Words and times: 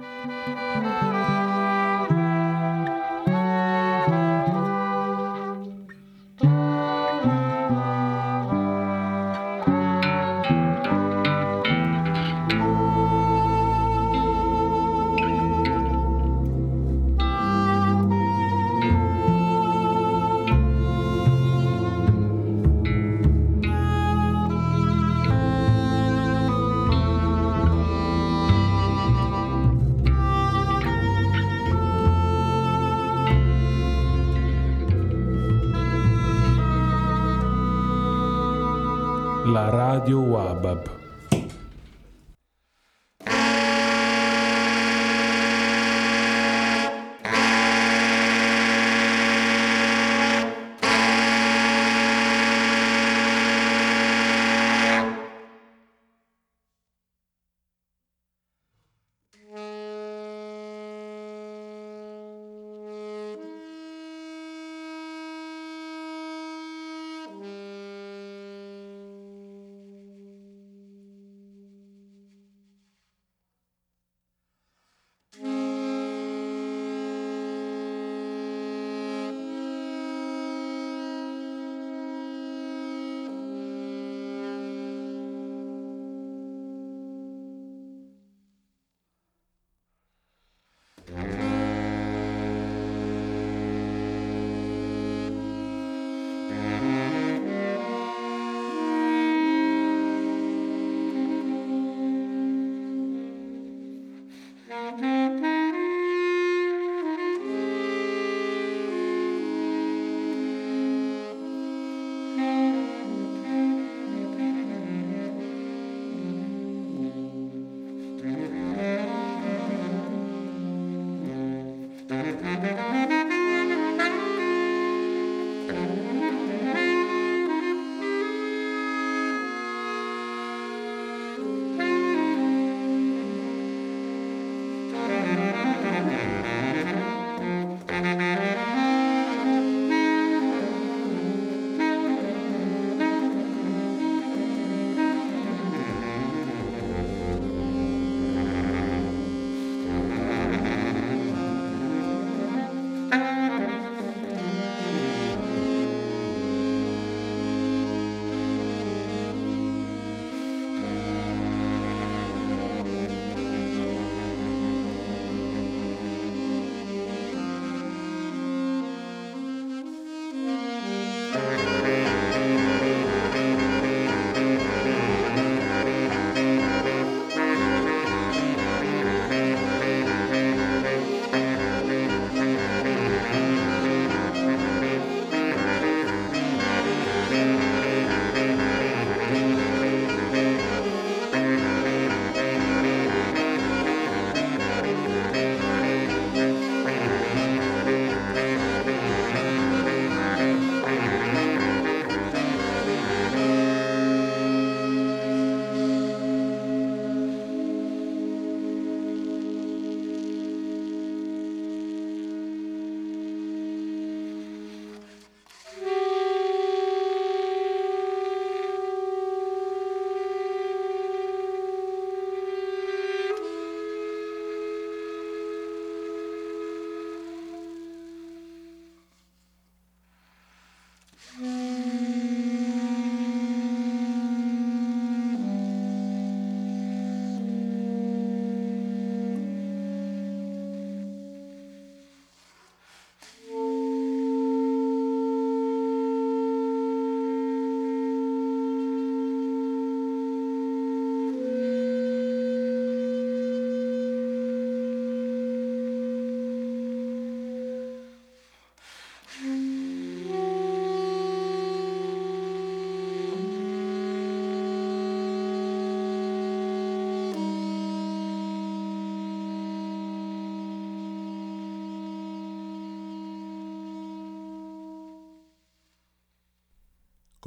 La 0.00 0.69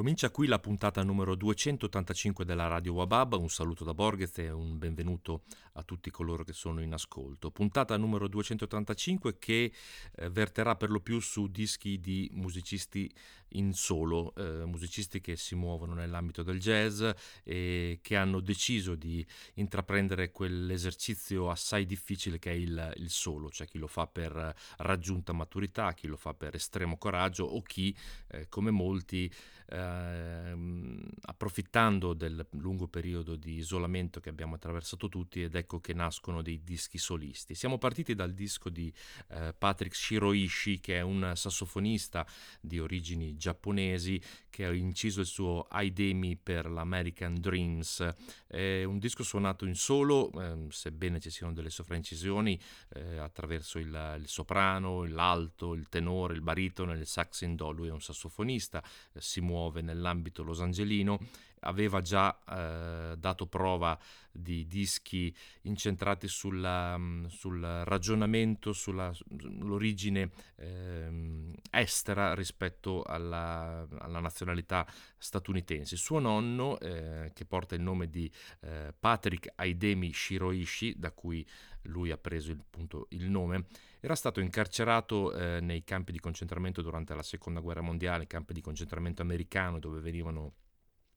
Comincia 0.03 0.31
qui 0.31 0.47
la 0.47 0.59
puntata 0.59 1.01
numero 1.01 1.33
285 1.33 2.44
della 2.44 2.67
Radio 2.67 2.91
Wabab, 2.91 3.35
un 3.35 3.47
saluto 3.47 3.85
da 3.85 3.94
Borges 3.94 4.38
e 4.39 4.51
un 4.51 4.77
benvenuto 4.77 5.44
a 5.75 5.83
tutti 5.83 6.11
coloro 6.11 6.44
che 6.44 6.51
sono 6.51 6.81
in 6.81 6.91
ascolto. 6.91 7.51
Puntata 7.51 7.95
numero 7.95 8.27
285 8.27 9.38
che 9.39 9.71
eh, 10.15 10.29
verterà 10.29 10.75
per 10.75 10.89
lo 10.89 11.00
più 11.00 11.21
su 11.21 11.47
dischi 11.47 12.01
di 12.01 12.29
musicisti 12.33 13.09
in 13.53 13.73
solo, 13.73 14.33
eh, 14.35 14.65
musicisti 14.65 15.19
che 15.21 15.35
si 15.35 15.55
muovono 15.55 15.94
nell'ambito 15.94 16.44
del 16.44 16.59
jazz 16.59 17.03
e 17.44 18.00
che 18.01 18.15
hanno 18.15 18.39
deciso 18.39 18.95
di 18.95 19.25
intraprendere 19.55 20.31
quell'esercizio 20.31 21.50
assai 21.50 21.85
difficile 21.85 22.39
che 22.39 22.51
è 22.51 22.55
il, 22.55 22.94
il 22.97 23.09
solo, 23.09 23.50
cioè 23.50 23.67
chi 23.67 23.77
lo 23.77 23.88
fa 23.88 24.07
per 24.07 24.53
raggiunta 24.77 25.33
maturità, 25.33 25.94
chi 25.94 26.07
lo 26.07 26.17
fa 26.17 26.33
per 26.33 26.55
estremo 26.55 26.97
coraggio 26.97 27.45
o 27.45 27.61
chi, 27.61 27.95
eh, 28.27 28.47
come 28.50 28.71
molti, 28.71 29.31
ehm, 29.69 31.03
approfittando 31.21 32.13
del 32.13 32.45
lungo 32.51 32.88
periodo 32.88 33.35
di 33.35 33.55
isolamento 33.55 34.19
che 34.19 34.29
abbiamo 34.29 34.55
attraversato 34.55 35.09
tutti 35.09 35.41
ed 35.44 35.55
ecco 35.55 35.79
che 35.79 35.94
nascono 35.94 36.41
dei 36.41 36.61
dischi 36.63 36.97
solisti. 36.97 37.55
Siamo 37.55 37.77
partiti 37.77 38.15
dal 38.15 38.33
disco 38.33 38.69
di 38.69 38.94
eh, 39.29 39.53
Patrick 39.57 39.95
Shiroishi 39.95 40.79
che 40.79 40.97
è 40.97 41.01
un 41.01 41.33
sassofonista 41.35 42.25
di 42.59 42.79
origini 42.79 43.38
giapponesi 43.44 44.22
che 44.50 44.66
ha 44.66 44.74
inciso 44.74 45.19
il 45.19 45.25
suo 45.25 45.66
Aidemi 45.69 46.38
per 46.38 46.69
l'American 46.69 47.36
Dreams. 47.40 48.07
È 48.48 48.84
un 48.84 49.00
disco 49.00 49.24
suonato 49.24 49.66
in 49.66 49.75
solo, 49.75 50.31
eh, 50.40 50.68
sebbene 50.69 51.19
ci 51.19 51.30
siano 51.30 51.54
delle 51.54 51.69
sovraincisioni 51.69 52.60
eh, 52.94 53.18
attraverso 53.18 53.80
il, 53.80 54.18
il, 54.19 54.28
soprano, 54.28 55.06
l'alto, 55.06 55.74
il 55.74 55.90
tenore, 55.90 56.34
il 56.36 56.42
baritono 56.42 56.94
e 56.94 56.98
il 56.98 57.06
sax 57.06 57.42
in 57.42 57.56
do. 57.56 57.72
Lui 57.72 57.90
è 57.90 57.92
un 57.92 58.01
sassofonista, 58.01 58.81
eh, 59.13 59.22
si 59.22 59.42
muove 59.42 59.81
nell'ambito 59.81 60.44
losangelino 60.44 61.19
aveva 61.63 62.01
già 62.01 62.38
eh, 62.50 63.15
dato 63.18 63.48
prova 63.48 63.98
di 64.36 64.65
dischi 64.68 65.33
incentrati 65.63 66.27
sulla, 66.27 66.98
mm, 66.98 67.25
sul 67.25 67.62
ragionamento, 67.62 68.74
sull'origine 68.74 70.31
eh, 70.56 71.51
estera 71.69 72.33
rispetto 72.33 73.04
alla, 73.04 73.88
alla, 74.00 74.19
nazionalità 74.19 74.88
statunitense. 75.18 75.95
Suo 75.95 76.19
nonno, 76.19 76.80
eh, 76.80 77.31
che 77.33 77.45
porta 77.45 77.75
il 77.75 77.81
nome 77.81 78.10
di 78.10 78.30
eh, 78.62 78.94
Patrick 79.00 79.51
Aidemi 79.56 80.12
Shiroishi, 80.12 80.95
da 80.98 81.12
cui 81.12 81.45
lui 81.83 82.12
ha 82.12 82.18
preso 82.18 82.51
il, 82.51 82.60
appunto, 82.60 83.07
il 83.10 83.30
nome, 83.30 83.65
era 84.00 84.15
stato 84.15 84.39
incarcerato 84.39 85.33
eh, 85.33 85.60
nei 85.62 85.83
campi 85.83 86.12
di 86.12 86.19
concentramento 86.19 86.81
durante 86.81 87.13
la 87.13 87.24
seconda 87.24 87.60
guerra 87.60 87.81
mondiale, 87.81 88.27
campi 88.27 88.54
di 88.54 88.62
concentramento 88.62 89.21
americano 89.21 89.80
dove 89.80 90.00
venivano 90.00 90.54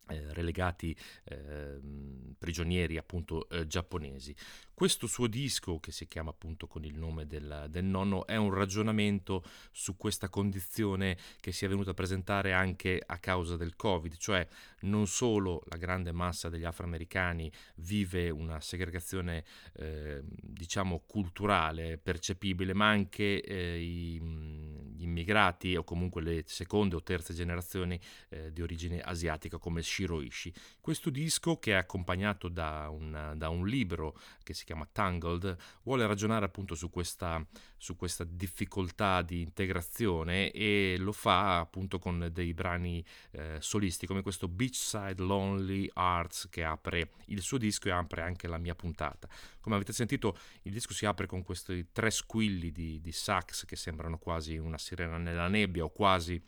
eh, 0.09 0.33
relegati 0.35 0.97
eh, 1.25 1.81
prigionieri 2.39 2.97
appunto 2.97 3.49
eh, 3.49 3.67
giapponesi. 3.67 4.35
Questo 4.73 5.07
suo 5.07 5.27
disco, 5.27 5.81
che 5.81 5.91
si 5.91 6.07
chiama 6.07 6.31
appunto 6.31 6.67
con 6.67 6.85
il 6.85 6.99
nome 6.99 7.27
del, 7.27 7.67
del, 7.71 7.85
nonno, 7.85 8.27
è 8.27 8.37
un 8.37 8.53
ragionamento 8.53 9.43
su 9.73 9.97
questa 9.97 10.29
condizione 10.29 11.17
che 11.41 11.51
si 11.51 11.65
è 11.65 11.69
venuta 11.69 11.93
a 11.93 11.95
presentare 11.95 12.53
anche 12.53 13.03
a 13.05 13.19
causa 13.19 13.57
del 13.57 13.75
Covid, 13.75 14.17
cioè 14.19 14.47
non 14.81 15.07
solo 15.07 15.63
la 15.69 15.79
grande 15.79 16.13
massa 16.13 16.51
degli 16.51 16.65
afroamericani 16.65 17.51
vive 17.77 18.29
una 18.29 18.61
segregazione 18.61 19.45
eh, 19.77 20.21
diciamo 20.23 21.05
culturale 21.07 21.97
percepibile, 21.97 22.75
ma 22.75 22.89
anche 22.89 23.43
eh, 23.43 23.81
i, 23.81 24.21
gli 24.95 25.03
immigrati 25.03 25.75
o 25.75 25.85
comunque 25.85 26.23
le 26.23 26.43
seconde 26.47 26.97
o 26.97 27.03
terze 27.03 27.33
generazioni 27.33 27.99
eh, 28.29 28.53
di 28.53 28.61
origine 28.61 29.01
asiatica 29.01 29.57
come 29.57 29.83
Shiroishi. 29.97 30.53
Questo 30.81 31.09
disco 31.09 31.59
che 31.59 31.73
è 31.73 31.75
accompagnato 31.75 32.49
da 32.49 32.89
un, 32.91 33.33
da 33.37 33.49
un 33.49 33.67
libro 33.67 34.19
che 34.43 34.53
si 34.53 34.65
chiama 34.65 34.87
Tangled, 34.91 35.57
vuole 35.83 36.07
ragionare 36.07 36.45
appunto 36.45 36.75
su 36.75 36.91
questa, 36.91 37.45
su 37.77 37.97
questa 37.97 38.25
difficoltà 38.25 39.23
di 39.23 39.41
integrazione 39.41 40.51
e 40.51 40.97
lo 40.99 41.13
fa 41.13 41.59
appunto 41.59 41.99
con 41.99 42.29
dei 42.33 42.53
brani 42.53 43.05
eh, 43.33 43.57
solisti 43.61 44.07
come 44.07 44.23
questo 44.23 44.49
Beachside 44.49 45.23
Lonely 45.23 45.91
Arts 45.95 46.49
che 46.51 46.63
apre 46.63 47.13
il 47.27 47.41
suo 47.41 47.59
disco 47.59 47.89
e 47.89 47.93
apre 47.93 48.23
anche 48.23 48.47
la 48.47 48.59
mia 48.59 48.75
puntata. 48.75 49.29
Come 49.61 49.77
avete 49.77 49.93
sentito 49.93 50.39
il 50.63 50.73
disco 50.73 50.93
si 50.93 51.07
apre 51.07 51.27
con 51.27 51.43
questi 51.43 51.89
tre 51.93 52.11
squilli 52.11 52.71
di, 52.71 53.01
di 53.01 53.13
sax 53.13 53.65
che 53.65 53.77
sembrano 53.77 54.19
quasi 54.19 54.57
una 54.57 54.79
sirena 54.79 55.17
nella 55.17 55.49
nebbia 55.49 55.85
o 55.85 55.91
quasi 55.91 56.41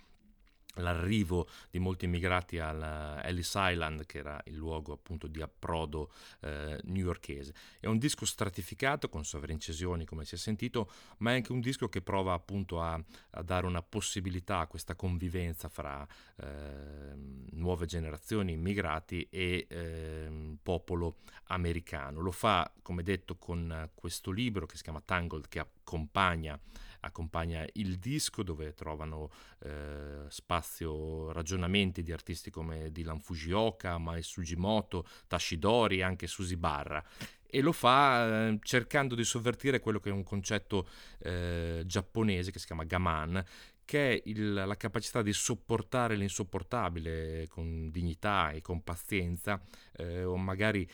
l'arrivo 0.79 1.49
di 1.71 1.79
molti 1.79 2.07
immigrati 2.07 2.59
al 2.59 3.21
Ellis 3.23 3.53
Island, 3.55 4.07
che 4.07 4.19
era 4.19 4.41
il 4.47 4.55
luogo 4.55 4.93
appunto 4.93 5.27
di 5.27 5.41
approdo 5.43 6.11
eh, 6.41 6.79
newyorkese. 6.85 7.55
È 7.81 7.87
un 7.87 7.99
disco 7.99 8.25
stratificato 8.25 9.09
con 9.09 9.25
sovraincisioni, 9.25 10.05
come 10.05 10.25
si 10.25 10.35
è 10.35 10.39
sentito, 10.39 10.91
ma 11.19 11.33
è 11.33 11.35
anche 11.35 11.53
un 11.53 11.61
disco 11.61 11.89
che 11.89 12.03
prova 12.03 12.33
appunto 12.33 12.81
a, 12.81 13.01
a 13.31 13.43
dare 13.43 13.67
una 13.67 13.83
possibilità 13.83 14.61
a 14.61 14.67
questa 14.67 14.95
convivenza 14.95 15.69
fra 15.69 16.07
eh, 16.37 17.15
nuove 17.53 17.87
generazioni, 17.87 18.53
immigrati 18.53 19.27
e 19.31 19.67
eh, 19.69 20.57
popolo 20.63 21.17
americano. 21.45 22.21
Lo 22.21 22.31
fa, 22.31 22.71
come 22.83 23.03
detto, 23.03 23.37
con 23.37 23.91
questo 23.95 24.31
libro 24.31 24.67
che 24.67 24.77
si 24.77 24.83
chiama 24.83 25.01
Tangled, 25.01 25.49
che 25.49 25.59
accompagna 25.59 26.59
accompagna 27.01 27.65
il 27.75 27.99
disco 27.99 28.43
dove 28.43 28.75
trovano 28.75 29.31
eh, 29.61 30.25
spazio 30.29 31.33
ragionamenti 31.33 32.03
di 32.03 32.13
artisti 32.13 32.51
come 32.51 32.91
Dylan 32.91 33.21
Fujioka, 33.21 33.99
Mai 33.99 34.23
Sugimoto, 34.23 35.07
Tashidori 35.27 35.99
e 35.99 36.03
anche 36.03 36.27
Susi 36.27 36.57
Barra. 36.57 37.03
E 37.51 37.61
lo 37.61 37.73
fa 37.73 38.49
eh, 38.49 38.59
cercando 38.63 39.15
di 39.15 39.25
sovvertire 39.25 39.81
quello 39.81 40.01
che 40.01 40.11
è 40.11 40.13
un 40.13 40.23
concetto 40.23 40.89
eh, 41.21 41.83
giapponese 41.87 42.51
che 42.51 42.59
si 42.59 42.67
chiama 42.67 42.85
gaman 42.85 43.45
che 43.89 44.11
è 44.11 44.23
il, 44.27 44.53
la 44.53 44.77
capacità 44.77 45.23
di 45.23 45.33
sopportare 45.33 46.15
l'insopportabile 46.15 47.47
con 47.49 47.89
dignità 47.91 48.51
e 48.51 48.61
con 48.61 48.85
pazienza, 48.85 49.59
eh, 49.97 50.25
o 50.25 50.37
magari 50.37 50.87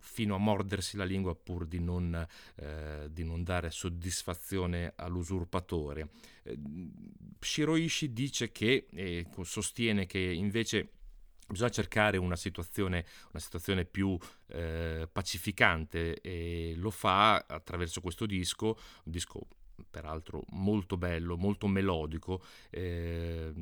fino 0.00 0.34
a 0.34 0.38
mordersi 0.38 0.96
la 0.96 1.04
lingua 1.04 1.34
pur 1.34 1.66
di 1.66 1.78
non, 1.78 2.26
eh, 2.56 3.08
di 3.10 3.24
non 3.24 3.42
dare 3.42 3.70
soddisfazione 3.70 4.92
all'usurpatore. 4.96 6.10
Eh, 6.42 6.58
Shiroishi 7.40 8.12
dice 8.12 8.52
che, 8.52 8.86
e 8.92 9.26
sostiene 9.42 10.06
che 10.06 10.18
invece 10.18 10.90
bisogna 11.48 11.70
cercare 11.70 12.16
una 12.16 12.36
situazione, 12.36 13.04
una 13.30 13.40
situazione 13.40 13.84
più 13.84 14.16
eh, 14.48 15.08
pacificante 15.10 16.20
e 16.20 16.74
lo 16.76 16.90
fa 16.90 17.44
attraverso 17.46 18.00
questo 18.00 18.26
disco, 18.26 18.78
un 19.04 19.12
disco 19.12 19.46
peraltro 19.90 20.44
molto 20.50 20.96
bello, 20.96 21.36
molto 21.36 21.66
melodico, 21.66 22.42
eh, 22.70 23.52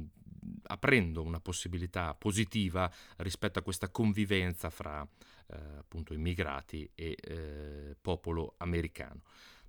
aprendo 0.64 1.22
una 1.22 1.40
possibilità 1.40 2.14
positiva 2.14 2.90
rispetto 3.18 3.58
a 3.58 3.62
questa 3.62 3.90
convivenza 3.90 4.70
fra 4.70 5.02
eh, 5.02 5.29
appunto 5.78 6.14
immigrati 6.14 6.90
e 6.94 7.16
eh, 7.20 7.96
popolo 8.00 8.54
americano. 8.58 9.22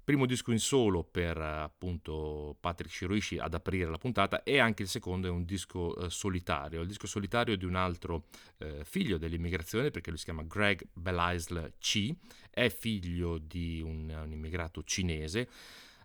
Primo 0.03 0.25
disco 0.25 0.51
in 0.51 0.59
solo 0.59 1.03
per 1.03 1.37
appunto 1.37 2.57
Patrick 2.59 2.91
Shiroishi 2.91 3.37
ad 3.37 3.53
aprire 3.53 3.89
la 3.89 3.99
puntata 3.99 4.41
e 4.41 4.57
anche 4.57 4.81
il 4.81 4.89
secondo 4.89 5.27
è 5.27 5.29
un 5.29 5.45
disco 5.45 5.95
eh, 5.95 6.09
solitario, 6.09 6.81
il 6.81 6.87
disco 6.87 7.05
solitario 7.05 7.55
di 7.55 7.65
un 7.65 7.75
altro 7.75 8.25
eh, 8.57 8.83
figlio 8.83 9.17
dell'immigrazione 9.17 9.91
perché 9.91 10.09
lui 10.09 10.17
si 10.17 10.25
chiama 10.25 10.43
Greg 10.43 10.85
Belaisle 10.91 11.75
C, 11.77 12.11
è 12.49 12.69
figlio 12.69 13.37
di 13.37 13.79
un, 13.79 14.09
un 14.09 14.31
immigrato 14.31 14.83
cinese 14.83 15.47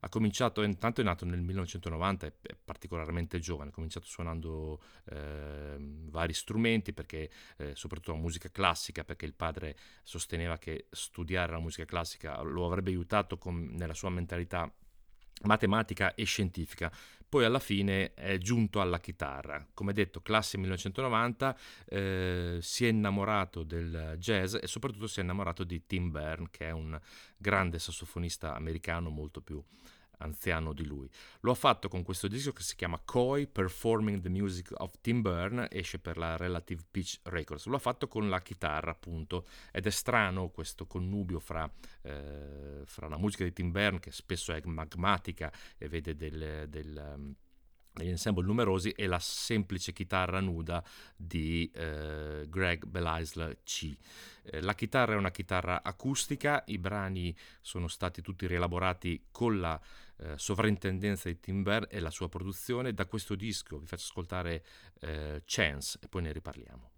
ha 0.06 0.08
cominciato, 0.08 0.62
intanto 0.62 1.00
è 1.00 1.04
nato 1.04 1.25
nel 1.25 1.40
1990, 1.40 2.26
è 2.26 2.32
particolarmente 2.64 3.38
giovane, 3.38 3.70
ha 3.70 3.72
cominciato 3.72 4.06
suonando 4.06 4.80
eh, 5.10 5.76
vari 5.78 6.32
strumenti, 6.32 6.92
perché, 6.92 7.28
eh, 7.58 7.75
soprattutto 7.75 8.12
la 8.12 8.18
musica 8.18 8.48
classica, 8.50 9.04
perché 9.04 9.26
il 9.26 9.34
padre 9.34 9.76
sosteneva 10.02 10.58
che 10.58 10.86
studiare 10.90 11.52
la 11.52 11.58
musica 11.58 11.84
classica 11.84 12.40
lo 12.42 12.66
avrebbe 12.66 12.90
aiutato 12.90 13.36
con, 13.36 13.72
nella 13.72 13.94
sua 13.94 14.10
mentalità 14.10 14.72
matematica 15.42 16.14
e 16.14 16.25
scientifica. 16.25 16.90
Poi 17.28 17.44
alla 17.44 17.58
fine 17.58 18.14
è 18.14 18.38
giunto 18.38 18.80
alla 18.80 19.00
chitarra. 19.00 19.66
Come 19.75 19.92
detto, 19.92 20.22
classe 20.22 20.56
1990, 20.58 21.58
eh, 21.86 22.58
si 22.60 22.86
è 22.86 22.88
innamorato 22.88 23.64
del 23.64 24.14
jazz 24.18 24.54
e 24.54 24.68
soprattutto 24.68 25.08
si 25.08 25.18
è 25.18 25.22
innamorato 25.25 25.64
di 25.64 25.84
Tim 25.84 26.10
Byrne, 26.12 26.48
che 26.50 26.68
è 26.68 26.70
un 26.70 26.98
grande 27.36 27.80
sassofonista 27.80 28.54
americano 28.54 29.10
molto 29.10 29.40
più 29.40 29.62
anziano 30.18 30.73
di 30.73 30.85
lui. 30.85 31.08
Lo 31.40 31.50
ha 31.50 31.54
fatto 31.54 31.88
con 31.88 32.02
questo 32.02 32.28
disco 32.28 32.52
che 32.52 32.62
si 32.62 32.76
chiama 32.76 33.00
Coy 33.04 33.46
Performing 33.46 34.20
the 34.20 34.28
Music 34.28 34.73
of 34.76 34.94
Tim 35.00 35.23
Byrne, 35.23 35.68
esce 35.70 35.99
per 35.99 36.16
la 36.16 36.37
Relative 36.37 36.82
Pitch 36.90 37.20
Records. 37.25 37.66
Lo 37.66 37.76
ha 37.76 37.80
fatto 37.80 38.08
con 38.08 38.28
la 38.28 38.40
chitarra, 38.40 38.90
appunto, 38.90 39.46
ed 39.73 39.87
è 39.87 39.90
strano 39.90 40.49
questo 40.49 40.87
connubio 40.87 41.38
fra, 41.38 41.70
eh, 42.02 42.82
fra 42.85 43.08
la 43.08 43.18
musica 43.18 43.44
di 43.44 43.52
Tim 43.52 43.70
Byrne, 43.70 44.00
che 44.00 44.12
spesso 44.12 44.52
è 44.52 44.61
magmatica 44.64 45.52
e 45.78 45.88
vede 45.88 46.16
del, 46.16 46.66
del 46.68 47.35
degli 47.97 48.11
ensemble 48.11 48.45
numerosi 48.45 48.91
e 48.91 49.07
la 49.07 49.19
semplice 49.19 49.93
chitarra 49.93 50.41
nuda 50.41 50.85
di 51.17 51.71
eh, 51.75 52.47
Greg 52.49 52.85
Belisle 52.85 53.59
C. 53.65 53.97
Eh, 54.43 54.61
la 54.61 54.75
chitarra 54.75 55.15
è 55.15 55.17
una 55.17 55.31
chitarra 55.31 55.83
acustica, 55.83 56.62
i 56.67 56.79
brani 56.79 57.35
sono 57.61 57.88
stati 57.88 58.21
tutti 58.23 58.47
rielaborati 58.47 59.26
con 59.31 59.59
la 59.59 59.81
eh, 60.19 60.35
sovrintendenza 60.37 61.29
di 61.29 61.41
Tim 61.41 61.62
Bear 61.62 61.87
e 61.91 62.00
la 62.00 62.11
sua 62.11 62.29
produzione. 62.29 62.93
Da 62.93 63.07
questo 63.07 63.35
disco 63.35 63.79
vi 63.79 63.87
faccio 63.87 64.07
ascoltare 64.07 64.65
eh, 65.00 65.43
Chance 65.45 65.99
e 66.03 66.09
poi 66.09 66.23
ne 66.23 66.33
riparliamo. 66.33 66.91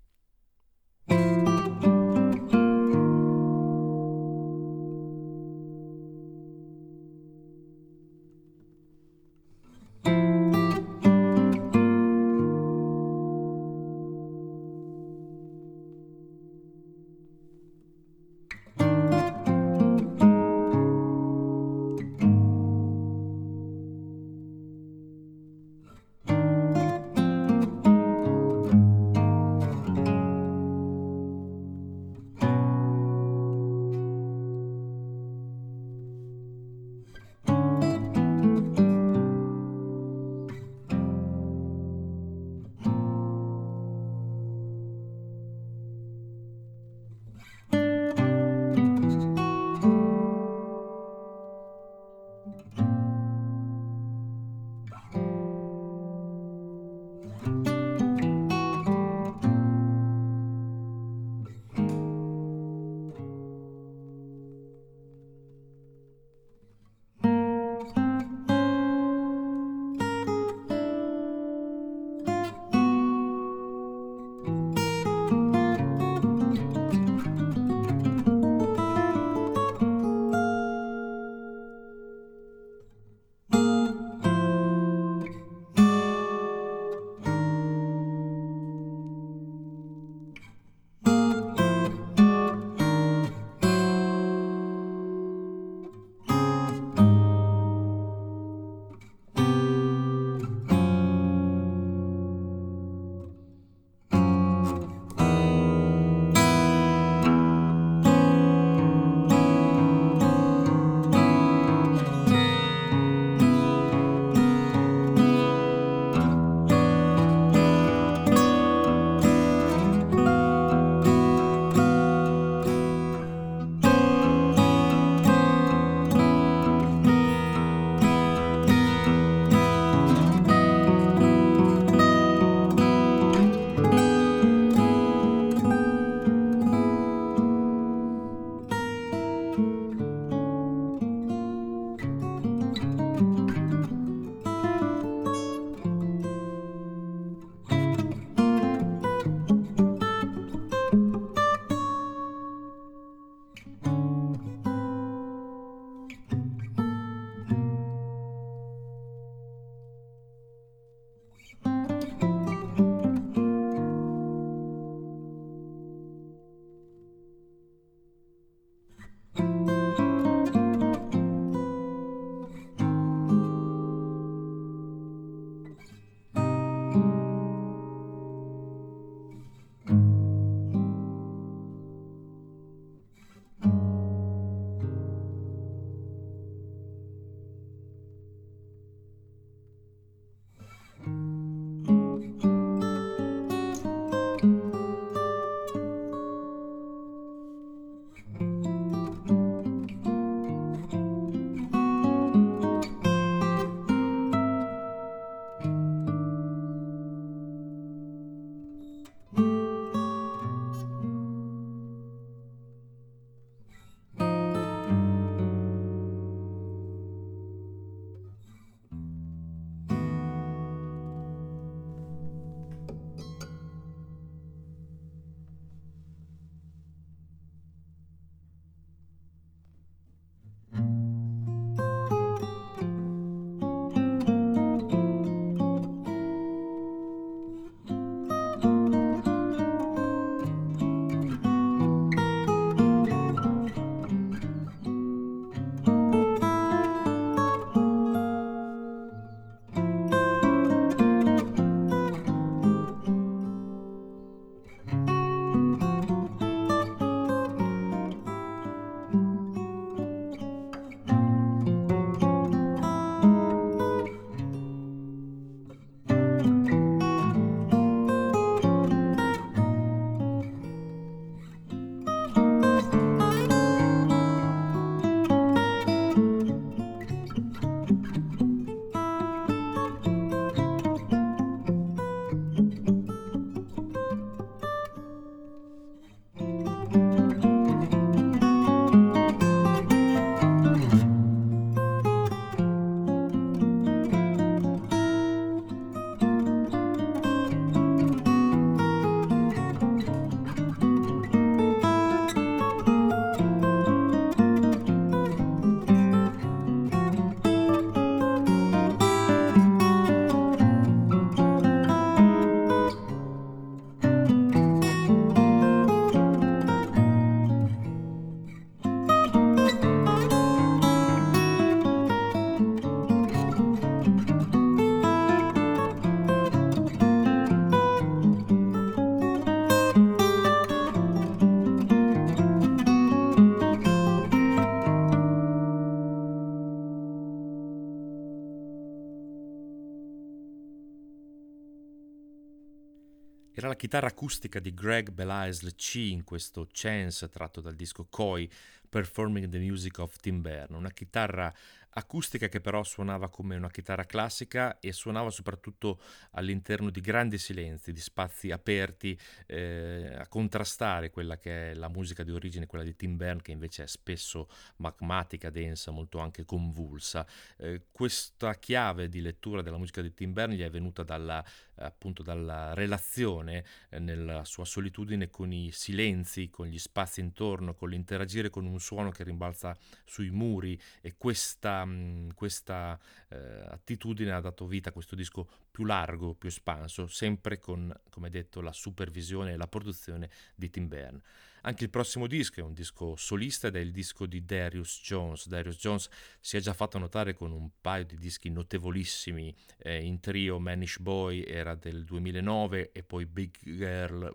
La 343.68 343.76
chitarra 343.76 344.08
acustica 344.08 344.58
di 344.58 344.74
Greg 344.74 345.10
Belisle 345.10 345.74
C 345.74 345.94
in 345.96 346.24
questo 346.24 346.66
Chance 346.70 347.28
tratto 347.28 347.60
dal 347.60 347.74
disco 347.74 348.06
Koi 348.08 348.50
Performing 348.88 349.48
the 349.48 349.58
Music 349.58 349.98
of 349.98 350.16
Tim 350.16 350.40
Berne, 350.40 350.76
una 350.76 350.90
chitarra 350.90 351.52
acustica 351.98 352.48
che 352.48 352.60
però 352.60 352.82
suonava 352.84 353.28
come 353.28 353.56
una 353.56 353.70
chitarra 353.70 354.04
classica 354.04 354.78
e 354.78 354.92
suonava 354.92 355.30
soprattutto 355.30 356.00
all'interno 356.32 356.90
di 356.90 357.00
grandi 357.00 357.38
silenzi, 357.38 357.92
di 357.92 358.00
spazi 358.00 358.50
aperti, 358.50 359.18
eh, 359.46 360.14
a 360.16 360.26
contrastare 360.28 361.10
quella 361.10 361.38
che 361.38 361.72
è 361.72 361.74
la 361.74 361.88
musica 361.88 362.22
di 362.22 362.30
origine, 362.30 362.66
quella 362.66 362.84
di 362.84 362.94
Tim 362.94 363.16
Berne, 363.16 363.42
che 363.42 363.52
invece 363.52 363.84
è 363.84 363.86
spesso 363.86 364.48
magmatica, 364.76 365.50
densa, 365.50 365.90
molto 365.90 366.18
anche 366.18 366.44
convulsa. 366.44 367.26
Eh, 367.56 367.86
questa 367.90 368.54
chiave 368.54 369.08
di 369.08 369.20
lettura 369.20 369.62
della 369.62 369.78
musica 369.78 370.00
di 370.02 370.14
Tim 370.14 370.32
Berne 370.32 370.54
gli 370.54 370.62
è 370.62 370.70
venuta 370.70 371.02
dalla, 371.02 371.44
appunto 371.76 372.22
dalla 372.22 372.74
relazione 372.74 373.64
eh, 373.88 373.98
nella 373.98 374.44
sua 374.44 374.64
solitudine 374.64 375.30
con 375.30 375.52
i 375.52 375.70
silenzi, 375.72 376.48
con 376.48 376.66
gli 376.66 376.78
spazi 376.78 377.20
intorno, 377.20 377.74
con 377.74 377.88
l'interagire 377.88 378.50
con 378.50 378.66
un 378.66 378.77
suono 378.78 379.10
che 379.10 379.24
rimbalza 379.24 379.76
sui 380.04 380.30
muri 380.30 380.80
e 381.00 381.14
questa 381.16 381.86
Ehm, 381.88 382.34
questa 382.34 382.98
eh, 383.28 383.36
attitudine 383.68 384.32
ha 384.32 384.40
dato 384.40 384.66
vita 384.66 384.90
a 384.90 384.92
questo 384.92 385.14
disco 385.14 385.48
più 385.70 385.84
largo, 385.84 386.34
più 386.34 386.48
espanso, 386.48 387.06
sempre 387.06 387.58
con, 387.58 387.92
come 388.10 388.30
detto, 388.30 388.60
la 388.60 388.72
supervisione 388.72 389.52
e 389.52 389.56
la 389.56 389.68
produzione 389.68 390.30
di 390.54 390.70
Tim 390.70 390.88
Berne. 390.88 391.20
Anche 391.62 391.84
il 391.84 391.90
prossimo 391.90 392.26
disco 392.26 392.60
è 392.60 392.62
un 392.62 392.72
disco 392.72 393.16
solista 393.16 393.66
ed 393.66 393.76
è 393.76 393.80
il 393.80 393.90
disco 393.90 394.26
di 394.26 394.44
Darius 394.44 395.00
Jones. 395.02 395.48
Darius 395.48 395.76
Jones 395.76 396.08
si 396.40 396.56
è 396.56 396.60
già 396.60 396.72
fatto 396.72 396.98
notare 396.98 397.34
con 397.34 397.50
un 397.52 397.68
paio 397.80 398.04
di 398.04 398.16
dischi 398.16 398.48
notevolissimi 398.48 399.54
eh, 399.78 400.02
in 400.02 400.20
trio, 400.20 400.58
Manish 400.58 400.98
Boy 401.00 401.42
era 401.42 401.74
del 401.74 402.04
2009 402.04 402.92
e 402.92 403.02
poi 403.02 403.26
Big 403.26 403.56
Girl 403.60 404.34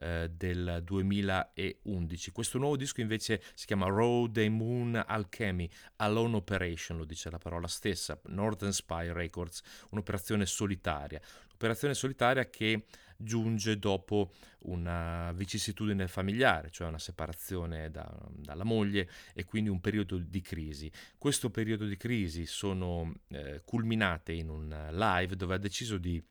eh, 0.00 0.30
del 0.34 0.80
2011. 0.82 2.30
Questo 2.32 2.58
nuovo 2.58 2.76
disco 2.76 3.00
invece 3.00 3.42
si 3.54 3.66
chiama 3.66 3.86
Road 3.86 4.36
and 4.38 4.54
Moon 4.54 5.04
Alchemy, 5.06 5.68
Alone 5.96 6.36
Operation, 6.36 6.96
lo 6.96 7.04
dice 7.04 7.30
la 7.30 7.38
parola 7.38 7.66
stessa, 7.66 8.18
Northern 8.26 8.72
Spy 8.72 9.12
Records, 9.12 9.62
un'operazione 9.90 10.46
solitaria. 10.46 11.20
Operazione 11.54 11.92
solitaria 11.92 12.48
che 12.48 12.86
giunge 13.18 13.78
dopo 13.78 14.32
una 14.60 15.30
vicissitudine 15.32 16.08
familiare, 16.08 16.70
cioè 16.70 16.88
una 16.88 16.98
separazione 16.98 17.90
da, 17.90 18.10
dalla 18.30 18.64
moglie 18.64 19.08
e 19.34 19.44
quindi 19.44 19.68
un 19.68 19.80
periodo 19.80 20.16
di 20.16 20.40
crisi. 20.40 20.90
Questo 21.18 21.50
periodo 21.50 21.84
di 21.84 21.96
crisi 21.96 22.46
sono 22.46 23.12
eh, 23.28 23.60
culminate 23.64 24.32
in 24.32 24.48
un 24.48 24.88
live 24.92 25.36
dove 25.36 25.54
ha 25.54 25.58
deciso 25.58 25.98
di 25.98 26.22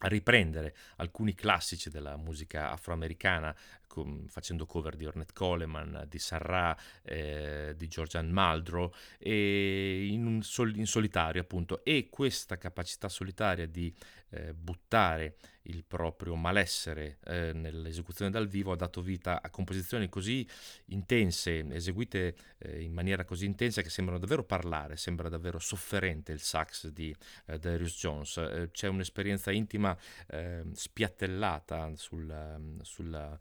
riprendere 0.00 0.74
alcuni 0.96 1.34
classici 1.34 1.90
della 1.90 2.16
musica 2.16 2.70
afroamericana 2.70 3.54
com, 3.94 4.26
facendo 4.26 4.66
cover 4.66 4.96
di 4.96 5.06
Ornette 5.06 5.32
Coleman, 5.32 6.06
di 6.08 6.18
Sarra, 6.18 6.76
eh, 7.02 7.74
di 7.76 7.86
Georgian 7.86 8.28
Maldro 8.28 8.92
e 9.18 10.06
in, 10.06 10.42
sol- 10.42 10.76
in, 10.76 10.86
solitario 10.86 11.40
appunto 11.40 11.84
e 11.84 12.08
questa 12.10 12.58
capacità 12.58 13.08
solitaria 13.08 13.66
di 13.66 13.94
eh, 14.30 14.52
buttare 14.52 15.36
il 15.66 15.84
proprio 15.84 16.34
malessere 16.34 17.18
eh, 17.24 17.52
nell'esecuzione 17.52 18.30
dal 18.30 18.48
vivo 18.48 18.72
ha 18.72 18.76
dato 18.76 19.00
vita 19.00 19.40
a 19.40 19.48
composizioni 19.48 20.08
così 20.08 20.46
intense, 20.86 21.64
eseguite 21.70 22.34
eh, 22.58 22.82
in 22.82 22.92
maniera 22.92 23.24
così 23.24 23.46
intensa 23.46 23.80
che 23.80 23.90
sembrano 23.90 24.20
davvero 24.20 24.44
parlare, 24.44 24.96
sembra 24.96 25.28
davvero 25.28 25.58
sofferente 25.58 26.32
il 26.32 26.40
sax 26.40 26.88
di 26.88 27.14
eh, 27.46 27.58
Darius 27.58 27.96
Jones. 27.96 28.36
Eh, 28.36 28.68
c'è 28.72 28.88
un'esperienza 28.88 29.52
intima 29.52 29.96
ehm, 30.28 30.72
spiattellata 30.72 31.94
sul, 31.96 32.28
ehm, 32.28 32.82
sulla 32.82 33.38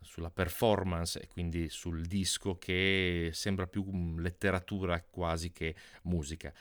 sulla 0.00 0.30
performance 0.30 1.20
e 1.20 1.28
quindi 1.28 1.68
sul 1.68 2.04
disco 2.06 2.58
che 2.58 3.30
sembra 3.32 3.66
più 3.66 4.18
letteratura 4.18 5.00
quasi 5.02 5.52
che 5.52 5.74
musica. 6.02 6.52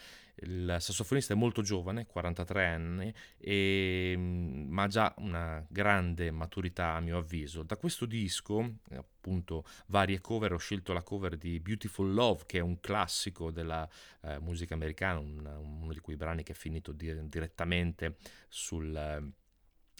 Il 0.41 0.77
sassofonista 0.79 1.33
è 1.33 1.35
molto 1.35 1.61
giovane, 1.61 2.05
43 2.05 2.65
anni, 2.65 3.13
e, 3.37 4.13
mm, 4.15 4.69
ma 4.69 4.83
ha 4.83 4.87
già 4.87 5.13
una 5.17 5.65
grande 5.67 6.31
maturità 6.31 6.93
a 6.93 7.01
mio 7.01 7.17
avviso. 7.17 7.63
Da 7.63 7.75
questo 7.75 8.05
disco, 8.05 8.75
appunto, 8.91 9.65
varie 9.87 10.21
cover, 10.21 10.53
ho 10.53 10.57
scelto 10.57 10.93
la 10.93 11.03
cover 11.03 11.35
di 11.35 11.59
Beautiful 11.59 12.13
Love, 12.13 12.43
che 12.45 12.59
è 12.59 12.61
un 12.61 12.79
classico 12.79 13.51
della 13.51 13.87
eh, 14.21 14.39
musica 14.39 14.75
americana, 14.75 15.19
un, 15.19 15.45
uno 15.45 15.91
di 15.91 15.99
quei 15.99 16.15
brani 16.15 16.43
che 16.43 16.53
è 16.53 16.55
finito 16.55 16.93
di, 16.93 17.27
direttamente 17.27 18.15
sul 18.47 19.33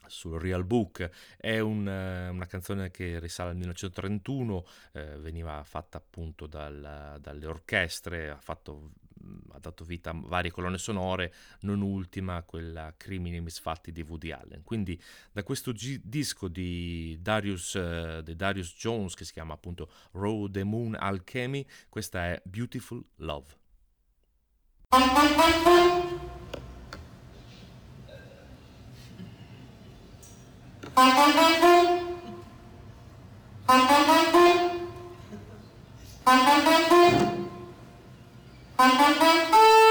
sul 0.10 0.40
Real 0.40 0.66
Book. 0.66 1.10
È 1.38 1.60
un, 1.60 1.88
una 1.88 2.46
canzone 2.46 2.92
che 2.92 3.20
risale 3.20 3.52
al 3.52 3.56
1931, 3.56 4.66
eh, 4.94 5.18
veniva 5.18 5.64
fatta 5.64 5.98
appunto 5.98 6.48
dal, 6.48 7.18
dalle 7.20 7.46
orchestre, 7.46 8.30
ha, 8.30 8.40
fatto, 8.40 8.92
ha, 9.52 9.60
dato 9.60 9.84
vita 9.84 10.10
a 10.10 10.16
varie 10.16 10.52
colonne 10.52 10.78
sonore, 10.78 11.34
non 11.62 11.82
ultima 11.82 12.44
quella 12.44 12.94
Crimini 12.98 13.40
misfatti 13.40 13.92
di 13.92 14.02
Woody 14.02 14.32
Allen. 14.32 14.64
Quindi 14.64 15.02
da 15.32 15.44
questo 15.44 15.72
G- 15.72 16.02
disco 16.04 16.48
di 16.48 17.18
Darius, 17.22 17.74
uh, 17.74 18.22
di 18.22 18.36
Darius 18.36 18.76
Jones 18.76 19.16
che 19.16 19.26
si 19.26 19.34
chiama 19.34 19.54
appunto 19.54 19.92
Road 20.12 20.52
the 20.52 20.64
Moon 20.64 20.96
Alchemy, 20.96 21.66
questa 21.88 22.26
è 22.26 22.42
Beautiful 22.44 23.04
Love. 23.18 23.58
Thank 31.00 31.30
you. 39.54 39.89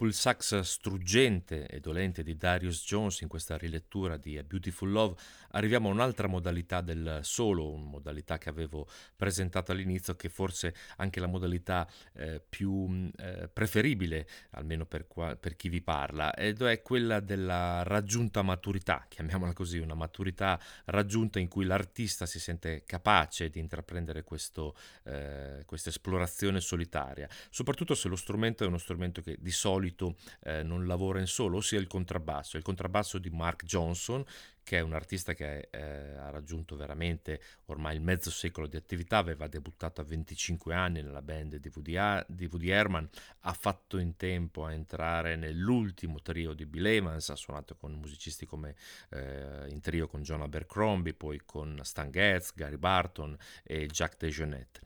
Dopo 0.00 0.12
il 0.14 0.18
sax 0.18 0.60
struggente 0.60 1.66
e 1.66 1.78
dolente 1.78 2.22
di 2.22 2.34
Darius 2.34 2.86
Jones 2.86 3.20
in 3.20 3.28
questa 3.28 3.58
rilettura 3.58 4.16
di 4.16 4.38
A 4.38 4.42
Beautiful 4.42 4.90
Love, 4.90 5.20
arriviamo 5.50 5.90
a 5.90 5.92
un'altra 5.92 6.26
modalità 6.26 6.80
del 6.80 7.18
solo, 7.20 7.70
una 7.70 7.84
modalità 7.84 8.38
che 8.38 8.48
avevo 8.48 8.88
presentato 9.14 9.72
all'inizio, 9.72 10.16
che 10.16 10.30
forse 10.30 10.74
anche 10.96 11.20
la 11.20 11.26
modalità 11.26 11.86
eh, 12.14 12.40
più 12.40 13.10
eh, 13.18 13.50
preferibile, 13.52 14.26
almeno 14.52 14.86
per, 14.86 15.06
qua, 15.06 15.36
per, 15.36 15.54
chi 15.54 15.68
vi 15.68 15.82
parla, 15.82 16.32
ed 16.32 16.62
è 16.62 16.80
quella 16.80 17.20
della 17.20 17.82
raggiunta 17.82 18.40
maturità, 18.40 19.04
chiamiamola 19.06 19.52
così, 19.52 19.80
una 19.80 19.92
maturità 19.92 20.58
raggiunta 20.86 21.38
in 21.40 21.48
cui 21.48 21.66
l'artista 21.66 22.24
si 22.24 22.40
sente 22.40 22.84
capace 22.86 23.50
di 23.50 23.58
intraprendere 23.58 24.24
questo, 24.24 24.74
eh, 25.04 25.62
questa 25.66 25.90
esplorazione 25.90 26.60
solitaria, 26.60 27.28
soprattutto 27.50 27.94
se 27.94 28.08
lo 28.08 28.16
strumento 28.16 28.64
è 28.64 28.66
uno 28.66 28.78
strumento 28.78 29.20
che 29.20 29.36
di 29.38 29.50
solito 29.50 29.88
solito 29.90 30.16
eh, 30.42 30.62
non 30.62 30.86
lavora 30.86 31.20
in 31.20 31.26
solo, 31.26 31.58
ossia 31.58 31.78
il 31.78 31.86
contrabbasso. 31.86 32.56
Il 32.56 32.62
contrabbasso 32.62 33.18
di 33.18 33.30
Mark 33.30 33.64
Johnson, 33.64 34.24
che 34.62 34.78
è 34.78 34.80
un 34.80 34.92
artista 34.92 35.34
che 35.34 35.68
eh, 35.70 35.80
ha 36.16 36.30
raggiunto 36.30 36.76
veramente 36.76 37.40
ormai 37.66 37.96
il 37.96 38.00
mezzo 38.00 38.30
secolo 38.30 38.66
di 38.66 38.76
attività, 38.76 39.18
aveva 39.18 39.48
debuttato 39.48 40.00
a 40.00 40.04
25 40.04 40.74
anni 40.74 41.02
nella 41.02 41.22
band 41.22 41.56
di 41.56 41.70
Woody, 41.74 42.24
di 42.28 42.46
Woody 42.46 42.70
Herman, 42.70 43.08
ha 43.40 43.52
fatto 43.52 43.98
in 43.98 44.16
tempo 44.16 44.64
a 44.64 44.72
entrare 44.72 45.36
nell'ultimo 45.36 46.20
trio 46.22 46.52
di 46.52 46.66
Bill 46.66 46.86
Evans, 46.86 47.28
ha 47.30 47.36
suonato 47.36 47.74
con 47.74 47.92
musicisti 47.92 48.46
come 48.46 48.76
eh, 49.10 49.66
in 49.68 49.80
trio 49.80 50.06
con 50.06 50.22
John 50.22 50.42
Abercrombie, 50.42 51.14
poi 51.14 51.40
con 51.44 51.80
Stan 51.82 52.10
Getz, 52.10 52.54
Gary 52.54 52.76
Barton 52.76 53.36
e 53.64 53.86
Jacques 53.86 54.18
DeJohnette. 54.18 54.80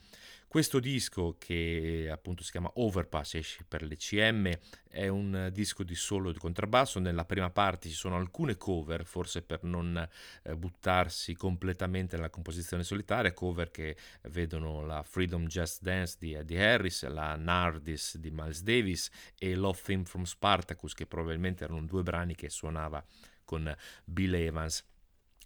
Questo 0.55 0.79
disco 0.79 1.35
che 1.37 2.09
appunto 2.09 2.45
si 2.45 2.53
chiama 2.53 2.71
Overpass, 2.75 3.35
esce 3.35 3.65
per 3.67 3.83
le 3.83 3.97
CM, 3.97 4.57
è 4.89 5.09
un 5.09 5.51
disco 5.53 5.83
di 5.83 5.97
solo 5.97 6.31
di 6.31 6.39
contrabbasso, 6.39 7.01
nella 7.01 7.25
prima 7.25 7.51
parte 7.51 7.89
ci 7.89 7.95
sono 7.97 8.15
alcune 8.15 8.57
cover, 8.57 9.05
forse 9.05 9.43
per 9.43 9.65
non 9.65 10.09
eh, 10.45 10.55
buttarsi 10.55 11.35
completamente 11.35 12.15
nella 12.15 12.31
composizione 12.31 12.85
solitaria, 12.85 13.33
cover 13.33 13.73
che 13.73 13.97
vedono 14.29 14.87
la 14.87 15.03
Freedom 15.03 15.45
Just 15.49 15.83
Dance 15.83 16.19
di 16.21 16.35
Eddie 16.35 16.65
Harris, 16.65 17.05
la 17.09 17.35
Nardis 17.35 18.17
di 18.19 18.31
Miles 18.31 18.63
Davis 18.63 19.11
e 19.37 19.57
Love 19.57 19.81
Theme 19.83 20.05
from 20.05 20.23
Spartacus, 20.23 20.95
che 20.95 21.07
probabilmente 21.07 21.65
erano 21.65 21.83
due 21.83 22.05
brani 22.05 22.37
che 22.37 22.49
suonava 22.49 23.05
con 23.45 23.75
Bill 24.05 24.35
Evans. 24.35 24.85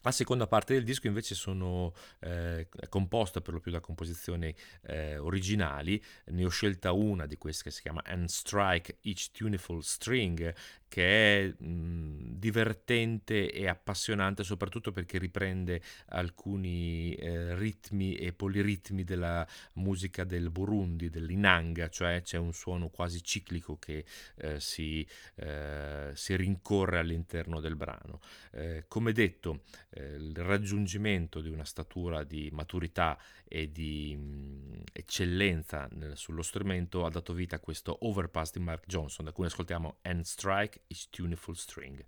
La 0.02 0.12
seconda 0.12 0.46
parte 0.46 0.74
del 0.74 0.84
disco 0.84 1.06
invece 1.06 1.34
sono 1.34 1.92
eh, 2.20 2.68
composta 2.88 3.40
per 3.40 3.54
lo 3.54 3.60
più 3.60 3.72
da 3.72 3.80
composizioni 3.80 4.54
eh, 4.82 5.18
originali, 5.18 6.02
ne 6.26 6.44
ho 6.44 6.48
scelta 6.48 6.92
una 6.92 7.26
di 7.26 7.36
queste 7.36 7.64
che 7.64 7.70
si 7.70 7.82
chiama 7.82 8.02
And 8.04 8.28
Strike 8.28 8.98
Each 9.02 9.30
Tuneful 9.32 9.82
String, 9.82 10.54
che 10.88 11.44
è 11.44 11.64
mh, 11.64 12.38
divertente 12.38 13.50
e 13.52 13.68
appassionante 13.68 14.42
soprattutto 14.42 14.92
perché 14.92 15.18
riprende 15.18 15.82
alcuni 16.06 17.14
eh, 17.14 17.54
ritmi 17.56 18.16
e 18.16 18.32
poliritmi 18.32 19.04
della 19.04 19.46
musica 19.74 20.24
del 20.24 20.50
Burundi, 20.50 21.10
dell'Inanga, 21.10 21.88
cioè 21.88 22.22
c'è 22.22 22.38
un 22.38 22.52
suono 22.52 22.88
quasi 22.88 23.22
ciclico 23.22 23.78
che 23.78 24.04
eh, 24.36 24.60
si, 24.60 25.06
eh, 25.36 26.10
si, 26.14 26.36
rincorre 26.36 26.98
all'interno 26.98 27.60
del 27.60 27.76
brano. 27.76 28.20
Eh, 28.52 28.84
come 28.88 29.12
detto, 29.12 29.62
eh, 29.90 30.14
il 30.14 30.36
raggiungimento 30.36 31.40
di 31.40 31.48
una 31.48 31.64
statura 31.64 32.24
di 32.24 32.48
maturità 32.52 33.18
e 33.48 33.72
di 33.72 34.14
mh, 34.16 34.82
eccellenza 34.92 35.88
nel, 35.92 36.16
sullo 36.16 36.42
strumento 36.42 37.04
ha 37.04 37.10
dato 37.10 37.32
vita 37.32 37.56
a 37.56 37.60
questo 37.60 37.96
overpass 38.06 38.52
di 38.52 38.60
Mark 38.60 38.86
Johnson, 38.86 39.24
da 39.24 39.32
cui 39.32 39.46
ascoltiamo 39.46 39.96
End 40.02 40.24
Strike 40.24 40.82
Each 40.86 41.08
Tuneful 41.10 41.56
String. 41.56 42.04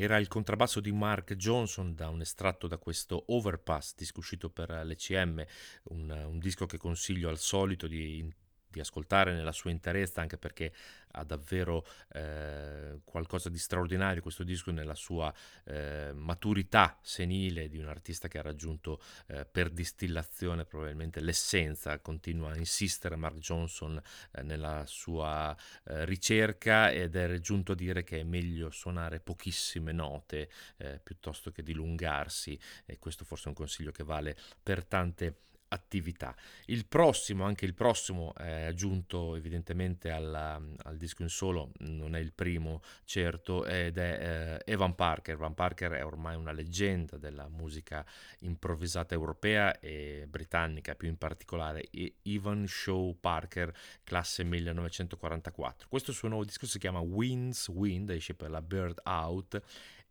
Era 0.00 0.18
il 0.18 0.28
contrabbasso 0.28 0.78
di 0.78 0.92
Mark 0.92 1.34
Johnson 1.34 1.92
da 1.92 2.08
un 2.08 2.20
estratto 2.20 2.68
da 2.68 2.78
questo 2.78 3.24
Overpass, 3.32 3.96
disco 3.96 4.20
uscito 4.20 4.48
per 4.48 4.70
l'ECM, 4.84 5.44
un, 5.90 6.08
un 6.08 6.38
disco 6.38 6.66
che 6.66 6.78
consiglio 6.78 7.28
al 7.28 7.38
solito 7.38 7.88
di 7.88 8.32
di 8.70 8.80
ascoltare 8.80 9.34
nella 9.34 9.52
sua 9.52 9.70
interezza, 9.70 10.20
anche 10.20 10.38
perché 10.38 10.72
ha 11.12 11.24
davvero 11.24 11.86
eh, 12.12 13.00
qualcosa 13.04 13.48
di 13.48 13.58
straordinario 13.58 14.22
questo 14.22 14.44
disco 14.44 14.70
nella 14.70 14.94
sua 14.94 15.32
eh, 15.64 16.12
maturità 16.14 16.98
senile 17.02 17.68
di 17.68 17.78
un 17.78 17.88
artista 17.88 18.28
che 18.28 18.38
ha 18.38 18.42
raggiunto 18.42 19.00
eh, 19.26 19.44
per 19.44 19.70
distillazione 19.70 20.64
probabilmente 20.64 21.20
l'essenza, 21.20 21.98
continua 22.00 22.52
a 22.52 22.56
insistere 22.56 23.16
Mark 23.16 23.38
Johnson 23.38 24.00
eh, 24.32 24.42
nella 24.42 24.84
sua 24.86 25.56
eh, 25.84 26.04
ricerca 26.04 26.90
ed 26.90 27.16
è 27.16 27.38
giunto 27.40 27.72
a 27.72 27.74
dire 27.74 28.04
che 28.04 28.20
è 28.20 28.24
meglio 28.24 28.70
suonare 28.70 29.20
pochissime 29.20 29.92
note 29.92 30.50
eh, 30.76 31.00
piuttosto 31.02 31.50
che 31.50 31.62
dilungarsi 31.62 32.58
e 32.84 32.98
questo 32.98 33.24
forse 33.24 33.46
è 33.46 33.48
un 33.48 33.54
consiglio 33.54 33.90
che 33.90 34.04
vale 34.04 34.36
per 34.62 34.84
tante 34.84 35.34
attività. 35.68 36.34
Il 36.66 36.86
prossimo, 36.86 37.44
anche 37.44 37.64
il 37.64 37.74
prossimo, 37.74 38.34
è 38.34 38.64
aggiunto 38.64 39.36
evidentemente 39.36 40.10
alla, 40.10 40.60
al 40.84 40.96
disco 40.96 41.22
in 41.22 41.28
solo, 41.28 41.72
non 41.78 42.14
è 42.14 42.18
il 42.18 42.32
primo 42.32 42.82
certo, 43.04 43.64
ed 43.64 43.98
è 43.98 44.60
eh, 44.64 44.72
Evan 44.72 44.94
Parker. 44.94 45.34
Evan 45.34 45.54
Parker 45.54 45.92
è 45.92 46.04
ormai 46.04 46.36
una 46.36 46.52
leggenda 46.52 47.16
della 47.16 47.48
musica 47.48 48.04
improvvisata 48.40 49.14
europea 49.14 49.78
e 49.80 50.26
britannica, 50.28 50.94
più 50.94 51.08
in 51.08 51.16
particolare 51.16 51.88
Evan 52.22 52.66
Shaw 52.66 53.16
Parker, 53.18 53.74
classe 54.04 54.44
1944. 54.44 55.88
Questo 55.88 56.12
suo 56.12 56.28
nuovo 56.28 56.44
disco 56.44 56.66
si 56.66 56.78
chiama 56.78 57.00
Winds 57.00 57.68
Wind, 57.68 58.10
esce 58.10 58.34
per 58.34 58.50
la 58.50 58.62
Bird 58.62 59.00
Out 59.04 59.62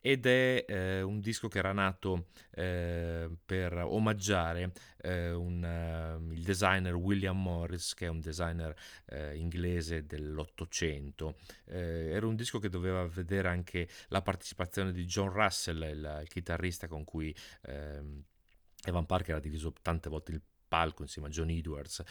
ed 0.07 0.25
è 0.25 0.63
eh, 0.65 1.01
un 1.01 1.19
disco 1.19 1.49
che 1.49 1.57
era 1.57 1.73
nato 1.73 2.27
eh, 2.51 3.29
per 3.45 3.73
omaggiare 3.73 4.71
eh, 5.01 5.31
un, 5.31 5.61
uh, 5.61 6.31
il 6.31 6.43
designer 6.43 6.95
William 6.95 7.37
Morris, 7.37 7.93
che 7.93 8.05
è 8.05 8.07
un 8.07 8.21
designer 8.21 8.73
eh, 9.07 9.35
inglese 9.35 10.05
dell'Ottocento. 10.05 11.35
Eh, 11.65 12.11
era 12.11 12.25
un 12.25 12.37
disco 12.37 12.57
che 12.59 12.69
doveva 12.69 13.05
vedere 13.05 13.49
anche 13.49 13.89
la 14.07 14.21
partecipazione 14.21 14.93
di 14.93 15.03
John 15.03 15.29
Russell, 15.29 15.81
il, 15.81 16.19
il 16.21 16.29
chitarrista 16.29 16.87
con 16.87 17.03
cui 17.03 17.35
ehm, 17.63 18.23
Evan 18.85 19.05
Parker 19.05 19.35
ha 19.35 19.39
diviso 19.41 19.73
tante 19.81 20.07
volte 20.07 20.31
il 20.31 20.41
palco 20.67 21.03
insieme 21.03 21.27
a 21.27 21.31
John 21.31 21.49
Edwards. 21.49 22.03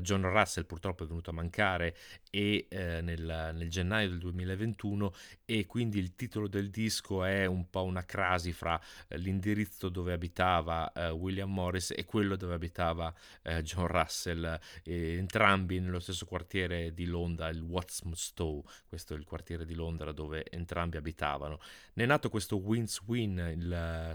John 0.00 0.22
Russell 0.22 0.64
purtroppo 0.64 1.04
è 1.04 1.06
venuto 1.06 1.30
a 1.30 1.32
mancare 1.32 1.96
e, 2.30 2.66
eh, 2.68 3.00
nel, 3.00 3.52
nel, 3.54 3.68
gennaio 3.68 4.08
del 4.08 4.18
2021 4.18 5.12
e 5.44 5.66
quindi 5.66 5.98
il 5.98 6.14
titolo 6.14 6.48
del 6.48 6.70
disco 6.70 7.24
è 7.24 7.46
un 7.46 7.68
po' 7.70 7.84
una 7.84 8.04
crasi 8.04 8.52
fra 8.52 8.80
eh, 9.08 9.18
l'indirizzo 9.18 9.88
dove 9.88 10.12
abitava 10.12 10.92
eh, 10.92 11.10
William 11.10 11.52
Morris 11.52 11.92
e 11.96 12.04
quello 12.04 12.36
dove 12.36 12.54
abitava 12.54 13.12
eh, 13.42 13.62
John 13.62 13.86
Russell, 13.86 14.58
entrambi 14.84 15.80
nello 15.80 16.00
stesso 16.00 16.26
quartiere 16.26 16.94
di 16.94 17.06
Londra, 17.06 17.48
il 17.48 17.60
Watsamstow, 17.60 18.64
questo 18.88 19.14
è 19.14 19.16
il 19.16 19.24
quartiere 19.24 19.64
di 19.64 19.74
Londra 19.74 20.12
dove 20.12 20.44
entrambi 20.50 20.96
abitavano. 20.96 21.60
Ne 21.94 22.04
è 22.04 22.06
nato 22.06 22.28
questo 22.28 22.56
Wins 22.56 23.00
Win, 23.06 23.38
il, 23.54 24.14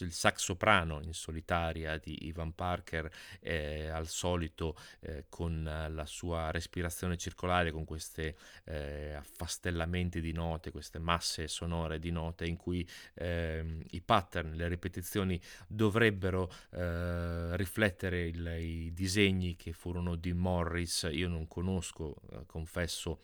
il 0.00 0.12
sax 0.12 0.36
soprano 0.36 1.00
in 1.02 1.12
solitaria 1.12 1.98
di 1.98 2.26
Ivan 2.26 2.54
Parker 2.54 3.10
eh, 3.40 3.88
al 3.88 4.06
solito 4.06 4.76
eh, 5.00 5.26
con 5.28 5.62
la 5.64 6.06
sua 6.06 6.50
respirazione 6.50 7.16
circolare, 7.16 7.70
con 7.70 7.84
questi 7.84 8.34
eh, 8.64 9.12
affastellamenti 9.12 10.20
di 10.20 10.32
note, 10.32 10.70
queste 10.70 10.98
masse 10.98 11.48
sonore 11.48 11.98
di 11.98 12.10
note 12.10 12.46
in 12.46 12.56
cui 12.56 12.86
ehm, 13.14 13.82
i 13.90 14.00
pattern, 14.00 14.52
le 14.52 14.68
ripetizioni 14.68 15.40
dovrebbero 15.66 16.50
eh, 16.70 17.56
riflettere 17.56 18.26
il, 18.26 18.46
i 18.58 18.92
disegni 18.92 19.56
che 19.56 19.72
furono 19.72 20.16
di 20.16 20.32
Morris. 20.32 21.08
Io 21.10 21.28
non 21.28 21.46
conosco, 21.46 22.16
eh, 22.32 22.46
confesso, 22.46 23.20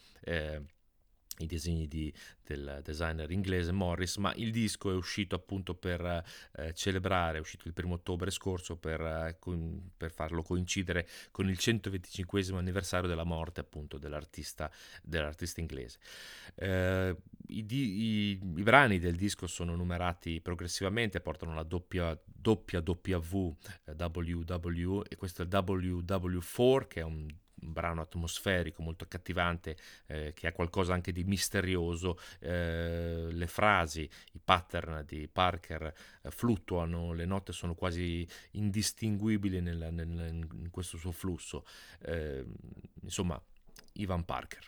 i 1.38 1.46
disegni 1.46 1.88
di, 1.88 2.12
del 2.44 2.80
designer 2.82 3.30
inglese 3.30 3.72
Morris, 3.72 4.16
ma 4.16 4.32
il 4.34 4.50
disco 4.50 4.90
è 4.90 4.94
uscito 4.94 5.34
appunto 5.34 5.74
per 5.74 6.24
eh, 6.56 6.72
celebrare, 6.74 7.38
è 7.38 7.40
uscito 7.40 7.66
il 7.66 7.74
primo 7.74 7.94
ottobre 7.94 8.30
scorso 8.30 8.76
per, 8.76 9.00
eh, 9.00 9.36
con, 9.38 9.90
per, 9.96 10.12
farlo 10.12 10.42
coincidere 10.42 11.08
con 11.30 11.48
il 11.48 11.58
125 11.58 12.42
anniversario 12.52 13.08
della 13.08 13.24
morte 13.24 13.60
appunto 13.60 13.98
dell'artista, 13.98 14.70
dell'artista 15.02 15.60
inglese. 15.60 15.98
Eh, 16.54 17.16
i, 17.48 17.66
i, 17.68 18.30
i, 18.56 18.62
brani 18.62 18.98
del 18.98 19.16
disco 19.16 19.46
sono 19.46 19.74
numerati 19.74 20.40
progressivamente, 20.40 21.20
portano 21.20 21.54
la 21.54 21.62
doppia, 21.62 22.18
doppia 22.24 22.80
W, 22.80 23.56
eh, 23.84 23.94
WW 23.94 25.02
e 25.08 25.16
questo 25.16 25.42
è 25.42 25.44
il 25.44 25.50
WW4 25.50 26.86
che 26.86 27.00
è 27.00 27.04
un 27.04 27.26
un 27.64 27.72
brano 27.72 28.00
atmosferico 28.00 28.82
molto 28.82 29.04
accattivante 29.04 29.76
eh, 30.06 30.32
che 30.34 30.46
ha 30.46 30.52
qualcosa 30.52 30.92
anche 30.92 31.12
di 31.12 31.24
misterioso 31.24 32.18
eh, 32.40 33.28
le 33.30 33.46
frasi 33.46 34.08
i 34.32 34.40
pattern 34.42 35.04
di 35.06 35.28
Parker 35.28 35.92
eh, 36.22 36.30
fluttuano 36.30 37.12
le 37.12 37.24
note 37.24 37.52
sono 37.52 37.74
quasi 37.74 38.26
indistinguibili 38.52 39.60
nel, 39.60 39.88
nel, 39.90 40.08
in 40.08 40.70
questo 40.70 40.96
suo 40.96 41.12
flusso. 41.12 41.64
Eh, 42.02 42.44
insomma 43.02 43.40
Ivan 43.94 44.24
Parker 44.24 44.66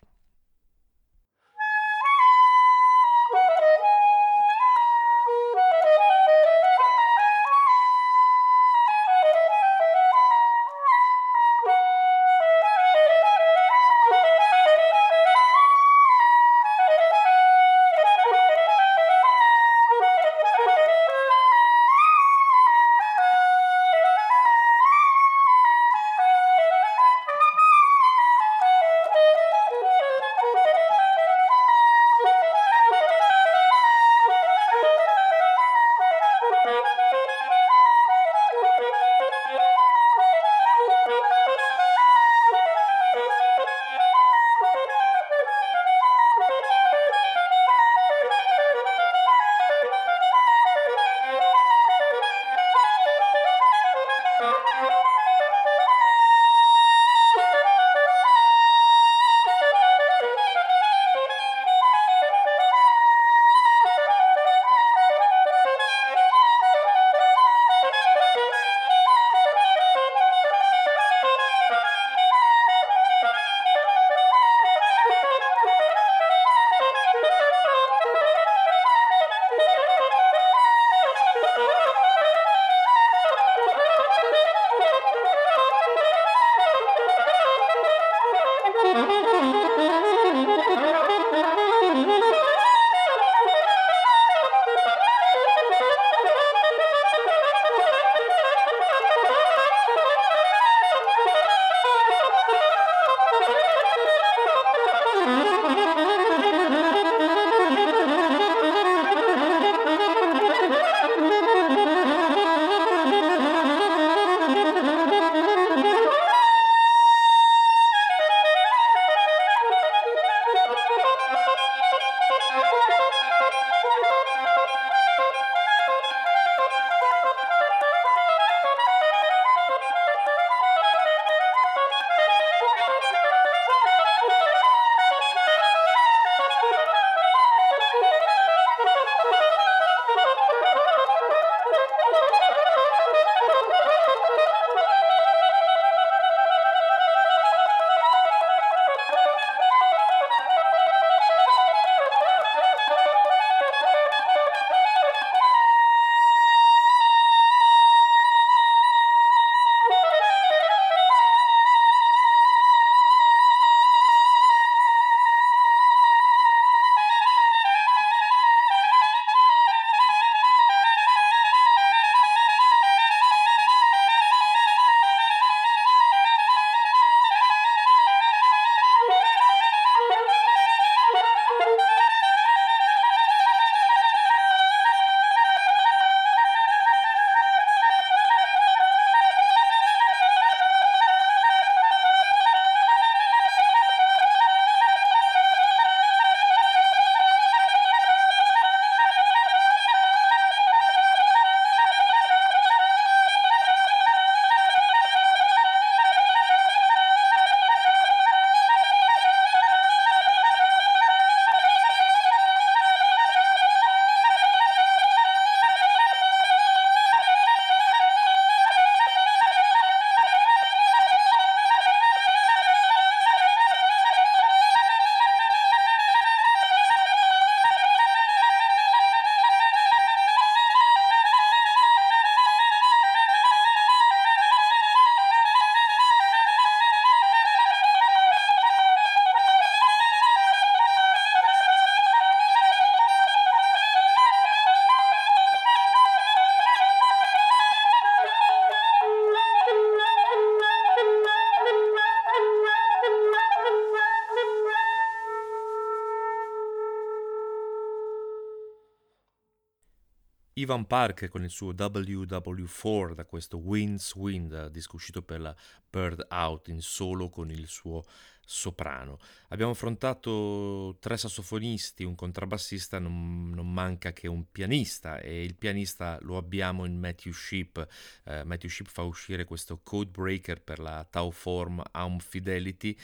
Ivan 260.67 260.85
Parker 260.85 261.29
con 261.29 261.45
il 261.45 261.51
suo 261.51 261.73
WW4 261.73 263.15
da 263.15 263.25
questo 263.25 263.59
Winds 263.59 264.17
Wind, 264.17 264.67
disco 264.71 264.97
uscito 264.97 265.23
per 265.23 265.41
la 265.41 265.55
Bird 265.89 266.27
Out 266.29 266.67
in 266.69 266.83
solo 266.83 267.29
con 267.29 267.53
il 267.53 267.69
suo 267.69 268.05
soprano. 268.45 269.19
Abbiamo 269.49 269.73
affrontato 269.73 270.97
tre 271.01 271.17
sassofonisti, 271.17 272.05
un 272.05 272.15
contrabbassista, 272.15 272.99
non, 272.99 273.51
non, 273.51 273.73
manca 273.73 274.13
che 274.13 274.29
un 274.29 274.51
pianista 274.51 275.21
e 275.21 275.43
il 275.45 275.57
pianista 275.57 276.19
lo 276.23 276.37
abbiamo 276.37 276.85
in 276.85 276.99
Matthew 276.99 277.33
Sheep. 277.33 277.89
Uh, 278.25 278.43
Matthew 278.45 278.71
Sheep 278.71 278.89
fa 278.89 279.03
uscire 279.03 279.45
questo 279.45 279.81
Codebreaker 279.83 280.63
per 280.63 280.79
la 280.79 281.07
Tauform 281.09 281.83
Aum 281.93 282.19
Fidelity, 282.19 282.97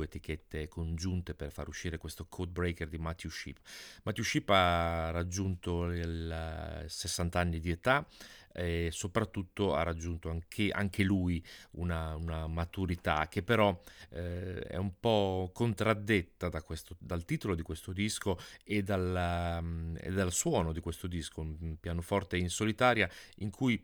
due 0.00 0.04
etichette 0.04 0.68
congiunte 0.68 1.34
per 1.34 1.52
far 1.52 1.68
uscire 1.68 1.98
questo 1.98 2.26
Codebreaker 2.26 2.88
di 2.88 2.98
Matthew 2.98 3.30
Sheep. 3.30 3.58
Matthew 4.04 4.24
Sheep 4.24 4.48
ha 4.50 5.10
raggiunto 5.10 5.90
il 5.90 6.84
60 6.86 7.38
anni 7.38 7.60
di 7.60 7.70
età 7.70 8.06
e 8.52 8.88
soprattutto 8.90 9.74
ha 9.74 9.82
raggiunto 9.82 10.28
anche, 10.28 10.70
anche 10.70 11.04
lui 11.04 11.44
una, 11.72 12.16
una, 12.16 12.48
maturità 12.48 13.28
che 13.28 13.42
però 13.42 13.80
eh, 14.10 14.58
è 14.60 14.76
un 14.76 14.98
po' 14.98 15.50
contraddetta 15.52 16.48
da 16.48 16.60
questo, 16.62 16.96
dal 16.98 17.24
titolo 17.24 17.54
di 17.54 17.62
questo 17.62 17.92
disco 17.92 18.38
e 18.64 18.82
dal, 18.82 19.58
um, 19.60 19.96
e 20.00 20.10
dal 20.10 20.32
suono 20.32 20.72
di 20.72 20.80
questo 20.80 21.06
disco, 21.06 21.42
un 21.42 21.76
pianoforte 21.78 22.38
in 22.38 22.48
solitaria 22.48 23.08
in 23.36 23.50
cui 23.50 23.80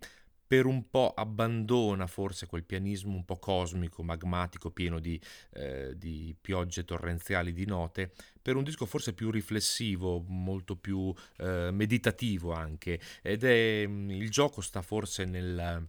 per 0.46 0.66
un 0.66 0.88
po' 0.88 1.12
abbandona 1.14 2.06
forse 2.06 2.46
quel 2.46 2.64
pianismo 2.64 3.14
un 3.14 3.24
po' 3.24 3.38
cosmico, 3.38 4.02
magmatico, 4.02 4.70
pieno 4.70 4.98
di, 4.98 5.20
eh, 5.54 5.96
di, 5.96 6.34
piogge 6.40 6.84
torrenziali 6.84 7.52
di 7.52 7.66
note, 7.66 8.12
per 8.40 8.56
un 8.56 8.64
disco 8.64 8.86
forse 8.86 9.12
più 9.12 9.30
riflessivo, 9.30 10.24
molto 10.28 10.76
più 10.76 11.12
eh, 11.38 11.70
meditativo 11.72 12.52
anche. 12.52 13.00
Ed 13.22 13.44
è 13.44 13.84
mm, 13.86 14.10
il 14.10 14.30
gioco 14.30 14.60
sta 14.60 14.82
forse 14.82 15.24
nel 15.24 15.86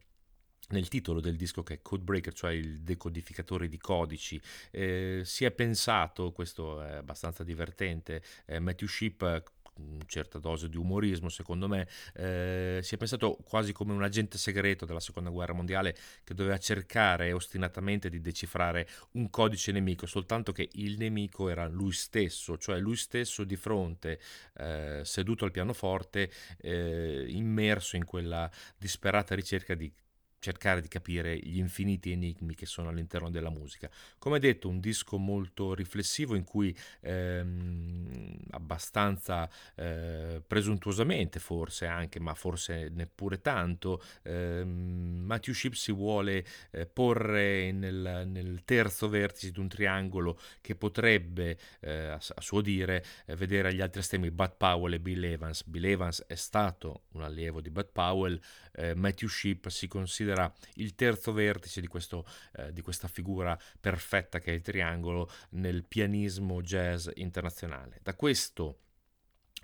nel 0.69 0.87
titolo 0.89 1.21
del 1.21 1.35
disco 1.35 1.63
che 1.63 1.75
è 1.75 1.81
Codebreaker, 1.81 2.33
cioè 2.33 2.51
il 2.51 2.81
decodificatore 2.81 3.69
di 3.69 3.77
codici, 3.77 4.39
eh, 4.71 5.21
si 5.23 5.45
è 5.45 5.51
pensato, 5.51 6.31
questo 6.31 6.81
è 6.81 6.95
abbastanza 6.95 7.43
divertente, 7.43 8.21
eh, 8.45 8.59
Matthew 8.59 8.87
Sheep 8.87 9.43
una 9.77 10.03
certa 10.05 10.39
dose 10.39 10.69
di 10.69 10.77
umorismo, 10.77 11.29
secondo 11.29 11.67
me, 11.67 11.87
eh, 12.13 12.79
si 12.81 12.95
è 12.95 12.97
pensato 12.97 13.37
quasi 13.43 13.73
come 13.73 13.93
un 13.93 14.03
agente 14.03 14.37
segreto 14.37 14.85
della 14.85 14.99
seconda 14.99 15.29
guerra 15.29 15.53
mondiale 15.53 15.95
che 16.23 16.33
doveva 16.33 16.57
cercare 16.57 17.31
ostinatamente 17.31 18.09
di 18.09 18.21
decifrare 18.21 18.87
un 19.11 19.29
codice 19.29 19.71
nemico, 19.71 20.05
soltanto 20.05 20.51
che 20.51 20.69
il 20.73 20.97
nemico 20.97 21.49
era 21.49 21.67
lui 21.67 21.91
stesso, 21.91 22.57
cioè 22.57 22.79
lui 22.79 22.95
stesso 22.95 23.43
di 23.43 23.55
fronte, 23.55 24.19
eh, 24.57 25.01
seduto 25.03 25.45
al 25.45 25.51
pianoforte, 25.51 26.31
eh, 26.59 27.25
immerso 27.27 27.95
in 27.95 28.05
quella 28.05 28.49
disperata 28.77 29.35
ricerca 29.35 29.75
di 29.75 29.91
cercare 30.39 30.81
di 30.81 30.87
capire 30.87 31.37
gli 31.37 31.57
infiniti 31.57 32.11
enigmi 32.11 32.55
che 32.55 32.65
sono 32.65 32.89
all'interno 32.89 33.29
della 33.29 33.49
musica. 33.49 33.89
Come 34.17 34.39
detto, 34.39 34.69
un 34.69 34.79
disco 34.79 35.17
molto 35.17 35.73
riflessivo 35.73 36.35
in 36.35 36.43
cui 36.43 36.75
ehm, 37.01 38.37
abbastanza 38.51 39.49
eh, 39.75 40.41
presuntuosamente 40.45 41.39
forse 41.39 41.85
anche, 41.85 42.19
ma 42.19 42.33
forse 42.33 42.89
neppure 42.89 43.41
tanto, 43.41 44.01
ehm, 44.23 45.23
Matthew 45.25 45.53
Ship 45.53 45.73
si 45.73 45.91
vuole 45.91 46.45
eh, 46.71 46.85
porre 46.85 47.71
nel, 47.71 48.23
nel, 48.27 48.63
terzo 48.63 49.09
vertice 49.09 49.51
di 49.51 49.59
un 49.59 49.67
triangolo 49.67 50.39
che 50.61 50.75
potrebbe, 50.75 51.57
eh, 51.79 52.07
a, 52.07 52.15
a, 52.15 52.41
suo 52.41 52.61
dire, 52.61 53.03
eh, 53.25 53.35
vedere 53.35 53.69
agli 53.69 53.81
altri 53.81 54.01
estremi 54.01 54.31
Bud 54.31 54.55
Powell 54.57 54.93
e 54.93 54.99
Bill 54.99 55.23
Evans. 55.23 55.63
Bill 55.65 55.85
Evans 55.85 56.23
è 56.27 56.35
stato 56.35 57.03
un 57.13 57.23
allievo 57.23 57.61
di 57.61 57.69
Bud 57.69 57.89
Powell, 57.91 58.39
eh, 58.73 58.93
Matthew 58.93 59.27
Ship 59.27 59.67
si 59.69 59.87
considera 59.87 60.26
il 60.75 60.95
terzo 60.95 61.31
vertice 61.31 61.81
di, 61.81 61.87
questo, 61.87 62.25
eh, 62.55 62.71
di 62.73 62.81
questa 62.81 63.07
figura 63.07 63.57
perfetta 63.79 64.39
che 64.39 64.51
è 64.51 64.55
il 64.55 64.61
triangolo 64.61 65.29
nel 65.51 65.85
pianismo 65.85 66.61
jazz 66.61 67.07
internazionale. 67.15 67.99
Da 68.01 68.15
questo 68.15 68.79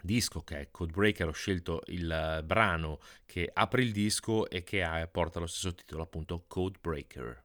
disco 0.01 0.41
che 0.41 0.59
è 0.59 0.71
Codebreaker 0.71 1.27
ho 1.27 1.31
scelto 1.31 1.81
il 1.87 2.41
brano 2.43 2.99
che 3.25 3.49
apre 3.51 3.83
il 3.83 3.91
disco 3.91 4.49
e 4.49 4.63
che 4.63 4.83
ha, 4.83 5.07
porta 5.07 5.39
lo 5.39 5.47
stesso 5.47 5.73
titolo 5.73 6.03
appunto 6.03 6.43
Codebreaker. 6.47 7.42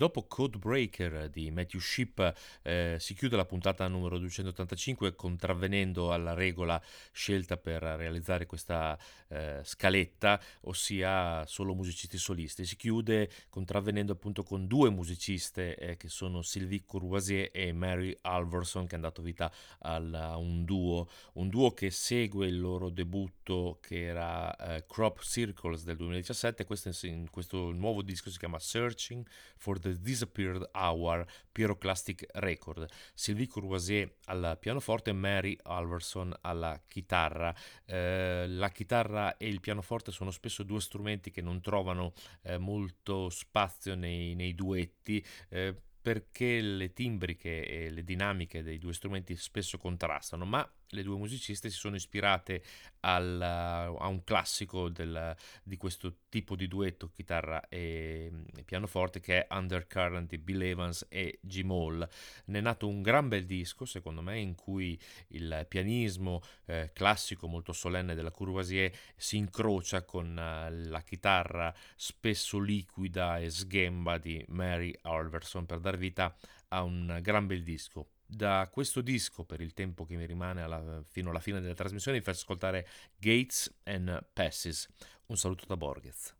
Dopo 0.00 0.22
Codebreaker 0.26 1.28
di 1.28 1.50
Matthew 1.50 1.78
Ship 1.78 2.34
eh, 2.62 2.96
si 2.98 3.12
chiude 3.12 3.36
la 3.36 3.44
puntata 3.44 3.86
numero 3.86 4.16
285 4.16 5.14
contravvenendo 5.14 6.10
alla 6.10 6.32
regola 6.32 6.82
scelta 7.12 7.58
per 7.58 7.82
realizzare 7.82 8.46
questa 8.46 8.98
eh, 9.28 9.60
scaletta, 9.62 10.40
ossia 10.62 11.44
solo 11.44 11.74
musicisti 11.74 12.16
solisti. 12.16 12.64
Si 12.64 12.76
chiude 12.76 13.30
contravvenendo 13.50 14.12
appunto 14.12 14.42
con 14.42 14.66
due 14.66 14.88
musiciste 14.88 15.76
eh, 15.76 15.98
che 15.98 16.08
sono 16.08 16.40
Sylvie 16.40 16.84
Courvoisier 16.86 17.50
e 17.52 17.70
Mary 17.72 18.16
Alverson 18.22 18.86
che 18.86 18.94
hanno 18.94 19.04
dato 19.04 19.20
vita 19.20 19.52
a 19.80 19.98
un 20.38 20.64
duo, 20.64 21.10
un 21.34 21.50
duo 21.50 21.74
che 21.74 21.90
segue 21.90 22.46
il 22.46 22.58
loro 22.58 22.88
debutto 22.88 23.76
che 23.82 24.04
era 24.04 24.56
eh, 24.56 24.86
Crop 24.86 25.20
Circles 25.20 25.84
del 25.84 25.96
2017, 25.96 26.64
questo, 26.64 26.88
in, 27.06 27.28
questo 27.28 27.70
nuovo 27.70 28.00
disco 28.00 28.30
si 28.30 28.38
chiama 28.38 28.58
Searching 28.58 29.26
for 29.56 29.78
the 29.78 29.89
Disappeared 29.98 30.70
Hour 30.72 31.26
Pyroclastic 31.50 32.26
Record. 32.34 32.86
Sylvie 33.14 33.46
Courvoisier 33.46 34.16
al 34.26 34.56
pianoforte 34.60 35.10
e 35.10 35.14
Mary 35.14 35.56
Alverson 35.62 36.34
alla 36.40 36.80
chitarra. 36.86 37.54
Eh, 37.84 38.46
la 38.48 38.68
chitarra 38.70 39.36
e 39.36 39.48
il 39.48 39.60
pianoforte 39.60 40.12
sono 40.12 40.30
spesso 40.30 40.62
due 40.62 40.80
strumenti 40.80 41.30
che 41.30 41.42
non 41.42 41.60
trovano 41.60 42.12
eh, 42.42 42.58
molto 42.58 43.28
spazio 43.30 43.94
nei, 43.94 44.34
nei 44.34 44.54
duetti. 44.54 45.24
Eh, 45.48 45.74
perché 46.02 46.60
le 46.60 46.92
timbriche 46.92 47.66
e 47.66 47.90
le 47.90 48.02
dinamiche 48.02 48.62
dei 48.62 48.78
due 48.78 48.94
strumenti 48.94 49.36
spesso 49.36 49.76
contrastano, 49.76 50.46
ma 50.46 50.66
le 50.90 51.02
due 51.02 51.16
musiciste 51.16 51.70
si 51.70 51.76
sono 51.76 51.96
ispirate 51.96 52.62
al, 53.00 53.40
a 53.40 54.06
un 54.06 54.24
classico 54.24 54.88
del, 54.88 55.34
di 55.62 55.76
questo 55.76 56.16
tipo 56.28 56.56
di 56.56 56.68
duetto 56.68 57.10
chitarra 57.10 57.68
e, 57.68 58.30
e, 58.56 58.62
pianoforte 58.64 59.20
che 59.20 59.46
è 59.46 59.54
Undercurrent 59.54 60.28
di 60.28 60.38
Bill 60.38 60.62
Evans 60.62 61.06
e 61.08 61.38
Jim 61.42 61.70
Hall. 61.70 62.06
Ne 62.46 62.58
è 62.58 62.60
nato 62.60 62.88
un 62.88 63.02
gran 63.02 63.28
bel 63.28 63.46
disco 63.46 63.84
secondo 63.84 64.22
me 64.22 64.38
in 64.38 64.54
cui 64.54 64.98
il 65.28 65.64
pianismo 65.68 66.42
eh, 66.66 66.90
classico 66.92 67.46
molto 67.46 67.72
solenne 67.72 68.14
della 68.14 68.30
Courvoisier 68.30 68.92
si 69.16 69.36
incrocia 69.36 70.02
con 70.04 70.30
uh, 70.30 70.88
la 70.88 71.02
chitarra 71.02 71.74
spesso 71.96 72.58
liquida 72.58 73.38
e 73.38 73.50
sghemba 73.50 74.18
di 74.18 74.44
Mary 74.48 74.94
Alverson 75.02 75.66
per 75.66 75.80
dar 75.80 75.96
vita 75.96 76.36
a 76.68 76.82
un 76.82 77.18
gran 77.22 77.46
bel 77.46 77.62
disco 77.62 78.08
da 78.32 78.68
questo 78.70 79.00
disco, 79.00 79.44
per 79.44 79.60
il 79.60 79.72
tempo 79.72 80.04
che 80.04 80.14
mi 80.14 80.24
rimane 80.24 80.62
alla, 80.62 81.02
fino 81.08 81.30
alla 81.30 81.40
fine 81.40 81.60
della 81.60 81.74
trasmissione, 81.74 82.18
vi 82.18 82.24
faccio 82.24 82.42
ascoltare 82.42 82.86
Gates 83.16 83.80
and 83.82 84.24
Passes. 84.32 84.88
Un 85.26 85.36
saluto 85.36 85.64
da 85.66 85.76
Borges. 85.76 86.36